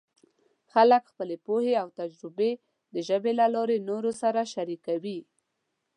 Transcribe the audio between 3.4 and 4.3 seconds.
لارې نورو